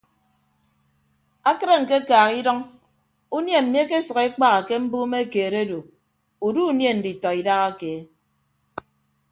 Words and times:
Akịd 1.49 1.71
ñkekaaha 1.83 2.31
idʌñ 2.39 2.57
unie 3.37 3.57
mmi 3.63 3.77
ekesʌk 3.83 4.17
ekpaha 4.27 4.59
ke 4.67 4.75
mbume 4.83 5.19
keed 5.33 5.53
ado 5.61 5.79
udu 6.47 6.61
unie 6.71 6.91
nditọ 6.95 7.29
idahake. 7.39 7.93